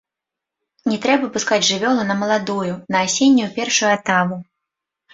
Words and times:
Не 0.91 0.97
трэба 1.03 1.29
пускаць 1.35 1.61
жывёлу 1.69 2.07
на 2.13 2.17
маладую, 2.23 2.67
на 2.97 3.05
асеннюю 3.07 3.49
першую 3.63 3.89
атаву. 3.99 4.45